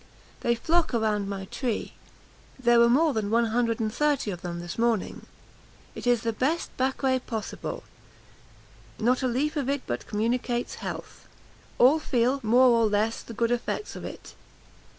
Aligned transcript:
They 0.39 0.55
flock 0.55 0.95
around 0.95 1.29
my 1.29 1.45
tree; 1.45 1.93
there 2.57 2.79
were 2.79 2.89
more 2.89 3.13
than 3.13 3.29
one 3.29 3.45
hundred 3.45 3.79
and 3.79 3.93
thirty 3.93 4.31
of 4.31 4.41
them 4.41 4.59
this 4.59 4.79
morning. 4.79 5.27
It 5.93 6.07
is 6.07 6.21
the 6.21 6.33
best 6.33 6.75
baquet 6.75 7.19
possible; 7.27 7.83
not 8.97 9.21
a 9.21 9.27
leaf 9.27 9.55
of 9.55 9.69
it 9.69 9.83
but 9.85 10.07
communicates 10.07 10.81
health! 10.81 11.27
all 11.77 11.99
feel, 11.99 12.39
more 12.41 12.67
or 12.69 12.87
less, 12.87 13.21
the 13.21 13.35
good 13.35 13.51
effects 13.51 13.95
of 13.95 14.03
it. 14.03 14.33